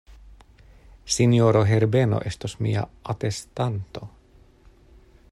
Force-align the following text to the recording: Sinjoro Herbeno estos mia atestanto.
Sinjoro 1.15 1.61
Herbeno 1.71 2.21
estos 2.29 2.57
mia 2.67 2.85
atestanto. 3.15 4.09